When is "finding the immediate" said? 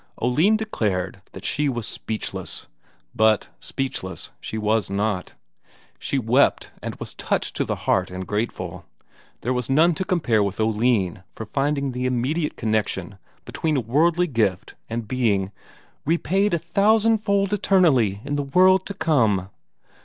11.45-12.57